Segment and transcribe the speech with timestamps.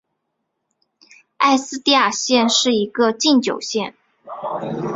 [1.37, 3.93] 埃斯蒂尔县是一个禁酒县。